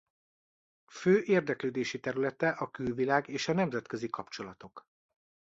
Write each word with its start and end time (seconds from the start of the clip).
Fő 0.91 1.21
érdeklődési 1.23 1.99
területe 1.99 2.49
a 2.49 2.69
külvilág 2.71 3.27
és 3.27 3.47
a 3.47 3.53
nemzetközi 3.53 4.09
kapcsolatok. 4.09 4.85